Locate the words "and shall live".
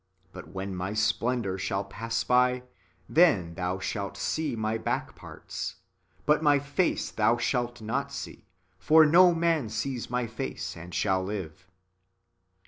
10.75-11.67